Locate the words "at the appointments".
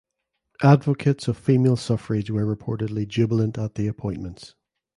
3.59-4.55